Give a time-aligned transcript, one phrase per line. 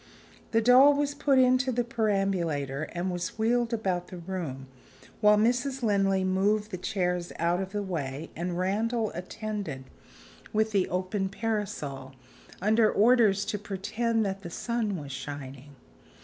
[0.49, 4.65] The doll was put into the perambulator, and was wheeled about the room,
[5.19, 5.83] while Mrs.
[5.83, 9.83] Linley moved the chairs out of the way, and Randal attended
[10.51, 12.13] with the open parasol
[12.63, 15.75] under orders to "pretend that the sun was shining."